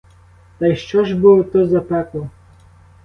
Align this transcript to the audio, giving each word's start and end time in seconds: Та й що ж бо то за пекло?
Та 0.57 0.67
й 0.67 0.75
що 0.75 1.05
ж 1.05 1.15
бо 1.15 1.43
то 1.43 1.67
за 1.67 1.81
пекло? 1.81 2.29